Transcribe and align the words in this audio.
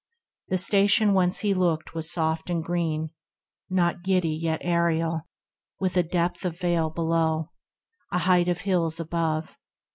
The 0.47 0.57
station 0.57 1.13
whence 1.13 1.41
he 1.41 1.53
looked 1.53 1.93
was 1.93 2.11
soft 2.11 2.49
and 2.49 2.63
green, 2.63 3.11
Not 3.69 4.01
giddy 4.01 4.35
yet 4.35 4.59
aerial, 4.63 5.27
with 5.79 5.95
a 5.95 6.01
depth 6.01 6.43
Of 6.43 6.57
vale 6.57 6.89
below, 6.89 7.51
a 8.11 8.17
height 8.17 8.47
of 8.47 8.61
hills 8.61 8.99
above. 8.99 9.59